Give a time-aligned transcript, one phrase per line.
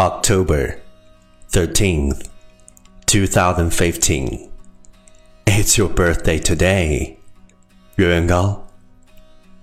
[0.00, 0.78] October
[1.50, 2.26] 13th,
[3.06, 4.50] 2015.
[5.46, 7.16] It's your birthday today.
[7.96, 8.66] 月圆高，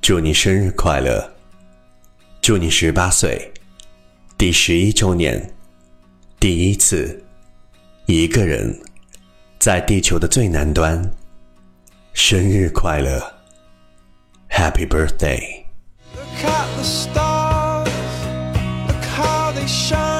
[0.02, 1.34] 祝你生日快乐！
[2.42, 3.54] 祝你十八岁，
[4.38, 5.54] 第十一周年，
[6.40, 7.24] 第一次
[8.08, 8.82] 一个人
[9.60, 11.12] 在地球的最南端，
[12.14, 13.22] 生日快乐！
[14.50, 15.64] Happy birthday！
[16.16, 17.90] Look at the stars,
[18.88, 20.17] look how they shine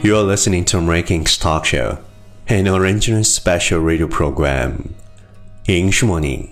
[0.04, 1.98] You are listening to Rankings Talk Show,
[2.48, 4.74] an original special radio program.
[5.66, 6.48] 银是莫宁，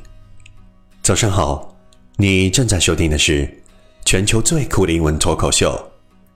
[1.01, 1.75] 早上好，
[2.17, 3.63] 你正在收听的是
[4.03, 5.91] 全球最酷的英文脱口秀——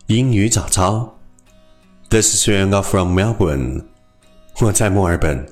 [0.07, 1.17] 英语早操。
[2.09, 3.83] This is Yuan Gao from Melbourne，
[4.61, 5.45] 我在墨尔本，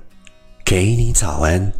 [0.65, 1.71] 给你早安。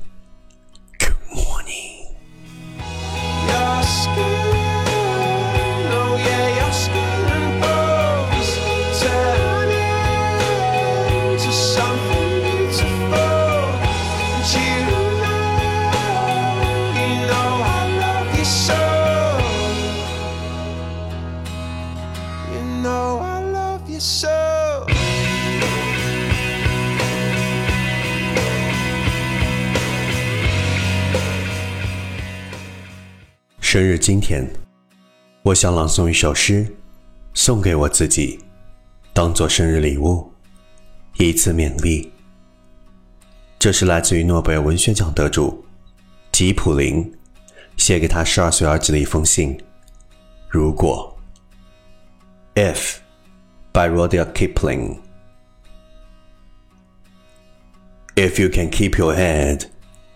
[33.73, 34.47] 生日今天，
[35.45, 36.77] 我想朗诵一首诗，
[37.33, 38.39] 送给我自己，
[39.15, 40.31] 当做生日礼物，
[41.17, 42.13] 以此勉励。
[43.59, 45.65] 这是来自于诺贝尔文学奖得主
[46.31, 47.11] 吉普林
[47.79, 49.59] 写给他十二岁儿子的一封信。
[50.51, 51.19] 如果
[52.55, 52.97] ，If
[53.73, 54.99] by Rudyard Kipling。
[58.17, 59.63] If you can keep your head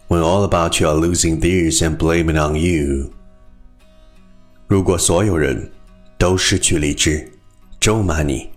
[0.09, 3.12] when all about you are losing theirs and blaming on you。
[4.68, 5.72] 如果所有人
[6.18, 7.31] 都失去理智，
[7.80, 8.50] 咒骂你，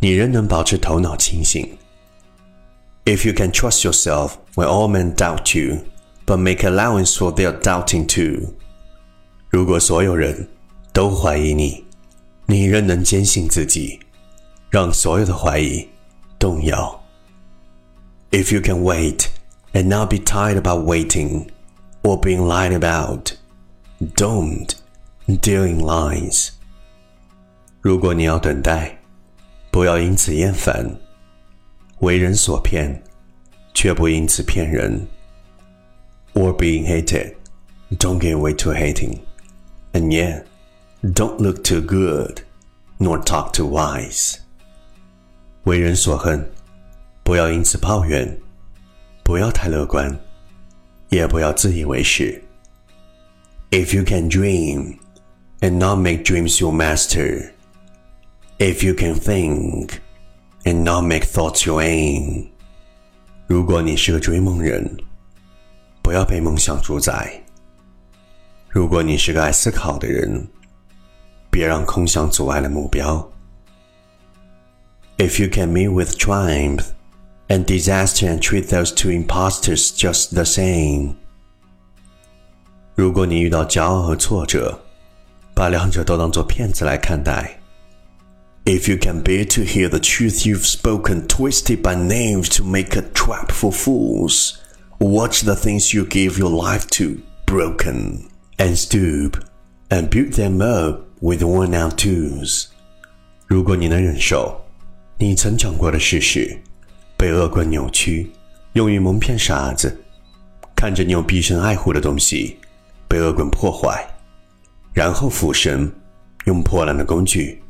[0.00, 1.68] 你仍能保持头脑清醒。
[3.04, 5.78] If you can trust yourself when all men doubt you,
[6.26, 8.54] but make allowance for their doubting too。
[9.50, 10.48] 如果所有人
[10.92, 11.84] 都怀疑你，
[12.46, 13.98] 你仍能坚信自己，
[14.70, 15.88] 让所有的怀疑
[16.38, 17.02] 动摇。
[18.30, 19.26] If you can wait
[19.72, 21.46] and not be tired about waiting
[22.02, 23.32] or being lied about,
[24.14, 24.70] don't
[25.26, 26.50] dealing lies.
[27.80, 28.98] 如果你要等待，
[29.70, 30.98] 不要因此厌烦，
[32.00, 33.02] 为人所骗，
[33.74, 35.06] 却不因此骗人。
[36.34, 37.34] Or being hated,
[37.98, 39.20] don't give way to hating,
[39.92, 40.44] and yet
[41.02, 42.42] don't look too good,
[42.98, 44.36] nor talk too wise.
[45.64, 46.50] 为人所恨，
[47.22, 48.38] 不要因此抱怨，
[49.22, 50.18] 不要太乐观，
[51.08, 52.42] 也不要自以为是。
[53.70, 54.96] If you can dream
[55.62, 57.52] and not make dreams your master,
[58.58, 60.00] if you can think
[60.64, 62.48] and not make thoughts your aim，
[63.46, 64.96] 如果你是个追梦人，
[66.02, 67.40] 不要被梦想主宰；
[68.68, 70.46] 如果你是个爱思考的人，
[71.50, 73.30] 别让空想阻碍了目标。
[75.16, 76.84] If you can meet with triumph
[77.48, 81.14] and disaster and treat those two impostors just the same，
[82.94, 84.80] 如果你遇到骄傲和挫折，
[85.54, 87.60] 把两者都当作骗子来看待。
[88.64, 93.02] If you can bear to hear the truth you've spoken twisted by names to make a
[93.14, 94.56] trap for fools,
[94.98, 98.24] watch the things you give your life to broken,
[98.58, 99.42] and stoop
[99.88, 102.66] and build them up with worn out tools.
[103.46, 104.60] 如果你能忍受
[105.16, 106.56] 你曾讲过的事实
[107.16, 108.30] 被恶棍扭曲，
[108.74, 109.98] 用于蒙骗傻子，
[110.76, 112.58] 看着你用毕生爱护的东西
[113.08, 114.06] 被恶棍破坏，
[114.92, 115.92] 然后俯身
[116.44, 117.62] 用破烂的工具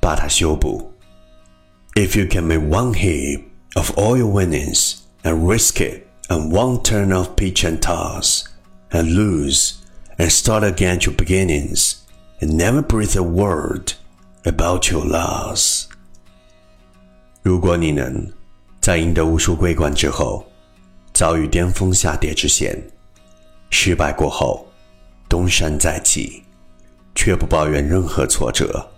[0.00, 0.92] 把它修补。
[1.94, 3.42] If you can make one heap
[3.74, 8.44] of all your winnings and risk it on one turn of pitch and toss,
[8.90, 9.74] and lose
[10.16, 11.96] and start again your beginnings,
[12.40, 13.94] and never breathe a word
[14.44, 15.86] about your loss.
[17.42, 18.30] 如果你能
[18.80, 20.46] 在赢得无数桂冠之后，
[21.12, 22.80] 遭遇巅峰下跌之险，
[23.70, 24.66] 失败过后
[25.28, 26.42] 东山再起，
[27.14, 28.90] 却不抱怨任何挫折。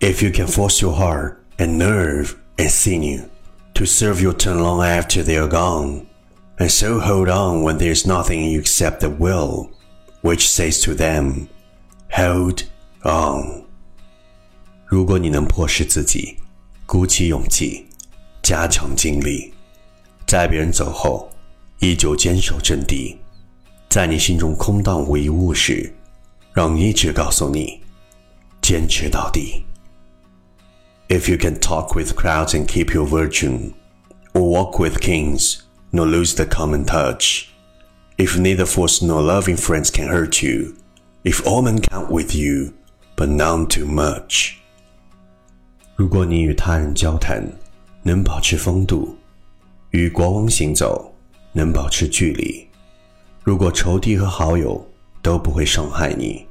[0.00, 3.22] If you can force your heart and nerve and sinew
[3.74, 6.06] to serve your turn long after they are gone,
[6.58, 9.70] and so hold on when there is nothing in you except the will,
[10.22, 11.46] which says to them,
[12.10, 12.64] "Hold
[13.02, 13.62] on."
[14.86, 16.36] 如果你能迫使自己
[16.84, 17.86] 鼓起勇气，
[18.42, 19.54] 加强精力，
[20.26, 21.30] 在别人走后，
[21.78, 23.18] 依旧坚守阵地，
[23.88, 25.94] 在你心中空荡无一物时，
[26.56, 27.80] 让意志告诉你，
[28.60, 29.64] 坚持到底。
[31.08, 33.72] If you can talk with crowds and keep your virtue,
[34.32, 35.60] or walk with kings,
[35.90, 37.46] nor lose the common touch,
[38.16, 40.74] if neither force nor loving friends can hurt you,
[41.22, 42.72] if all men count with you,
[43.16, 44.54] but none too much.
[45.96, 47.46] 如果你与他人交谈
[48.02, 49.16] 能保持风度，
[49.90, 51.14] 与国王行走
[51.52, 52.66] 能保持距离，
[53.42, 54.84] 如果仇敌和好友
[55.20, 56.45] 都不会伤害你，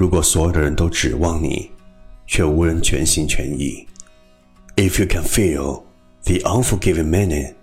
[0.00, 1.70] 如果所有的人都指望你，
[2.26, 3.86] 却无人全心全意，
[4.76, 5.84] If you can feel
[6.24, 7.54] the unforgiving minute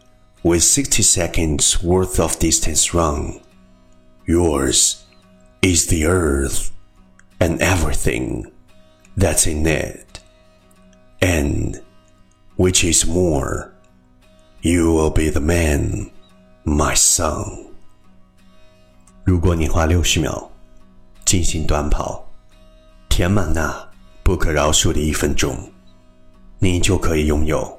[0.41, 3.39] with sixty seconds worth of distance run,
[4.25, 4.95] yours
[5.61, 6.69] is the earth
[7.39, 8.51] and everything
[9.15, 10.19] that's in it
[11.19, 11.81] and
[12.57, 13.71] which is more,
[14.61, 16.09] you will be the man,
[16.63, 17.45] my son.
[19.23, 20.51] 如果你花六十秒
[21.25, 22.26] 进行短跑，
[23.18, 23.76] 填满那
[24.22, 25.56] 不可饶恕的一分钟，
[26.60, 27.76] 你就可以拥有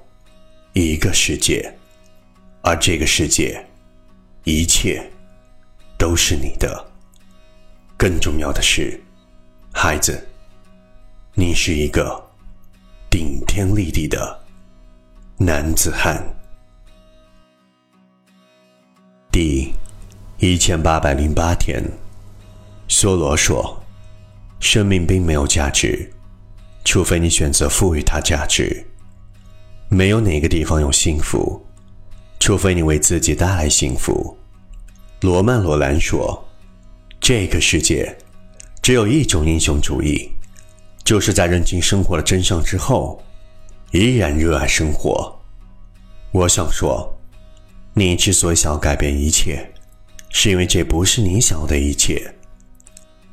[0.74, 1.74] 一个世界，
[2.62, 3.65] 而这个世界，
[4.44, 5.01] 一切
[5.97, 6.86] 都是你的。
[7.95, 9.01] 更重要的是，
[9.71, 10.27] 孩子，
[11.36, 12.21] 你是一个。
[13.09, 14.38] 顶天立地的
[15.38, 16.21] 男子汉。
[19.31, 19.74] 第
[20.39, 21.81] 一千八百零八天，
[22.89, 23.81] 梭罗说
[24.59, 26.11] ：“生命并没有价值，
[26.83, 28.85] 除非你选择赋予它价值。
[29.88, 31.65] 没有哪个地方有幸福，
[32.39, 34.38] 除非你为自己带来幸福。”
[35.21, 36.47] 罗曼·罗兰说
[37.19, 38.17] ：“这个世界
[38.81, 40.31] 只有一种英雄主义。”
[41.03, 43.19] 就是在认清生活的真相之后，
[43.91, 45.35] 依然热爱生活。
[46.31, 47.11] 我想说，
[47.95, 49.67] 你之所以想要改变一切，
[50.29, 52.31] 是因为这不是你想要的一切。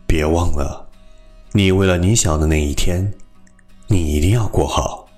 [0.07, 0.86] 别忘了，
[1.57, 3.11] 你为了你想的那一天，
[3.87, 5.09] 你一定要过好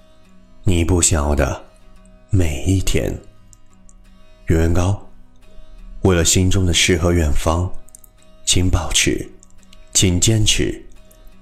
[0.62, 1.64] 你不想要的
[2.30, 3.12] 每一天。
[4.46, 5.04] 袁元高，
[6.02, 7.68] 为了心中的诗和远方，
[8.46, 9.28] 请保持，
[9.92, 10.80] 请坚持。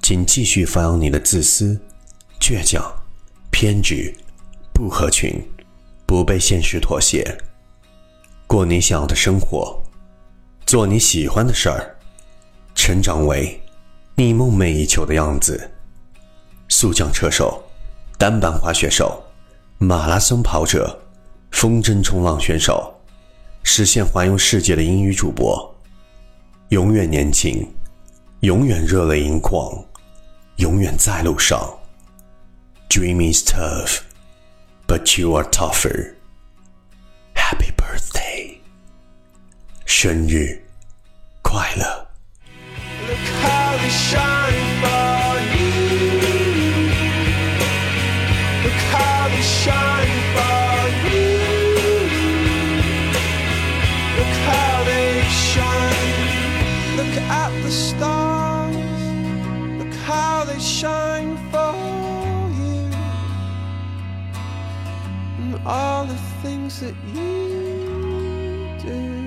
[0.01, 1.79] 请继续发扬你的自私、
[2.41, 2.83] 倔强、
[3.51, 4.11] 偏执、
[4.73, 5.39] 不合群、
[6.07, 7.37] 不被现实妥协，
[8.47, 9.79] 过你想要的生活，
[10.65, 11.95] 做你喜欢的事儿，
[12.75, 13.61] 成长为
[14.19, 15.73] 你梦寐以求的样子。
[16.69, 17.63] 速降车手、
[18.17, 19.23] 单板滑雪手、
[19.77, 20.99] 马拉松跑者、
[21.51, 22.99] 风筝冲浪选手，
[23.63, 25.75] 实现环游世界的英语主播，
[26.71, 27.71] 永远年轻，
[28.41, 29.71] 永远热泪盈眶。
[30.57, 31.61] 永远在路上。
[32.89, 33.99] Dream is tough,
[34.87, 36.15] but you are tougher.
[37.35, 38.57] Happy birthday，
[39.85, 40.65] 生日
[41.43, 42.06] 快乐。
[60.07, 61.75] How they shine for
[62.61, 62.91] you.
[65.41, 69.26] And all the things that you do.